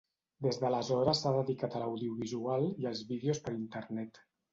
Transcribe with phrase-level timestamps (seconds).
[0.43, 4.19] Des d'aleshores s'ha dedicat a l'audiovisual i als vídeos per Internet.